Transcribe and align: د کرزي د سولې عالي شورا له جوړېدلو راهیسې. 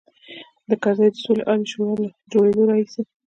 د 0.69 0.71
کرزي 0.83 1.07
د 1.11 1.15
سولې 1.23 1.43
عالي 1.47 1.65
شورا 1.71 1.93
له 2.01 2.07
جوړېدلو 2.31 2.63
راهیسې. 2.69 3.01